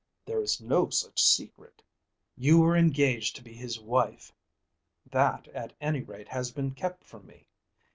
[0.25, 1.83] "There is no such secret."
[2.35, 4.33] "You were engaged to be his wife.
[5.11, 7.45] That at any rate has been kept from me.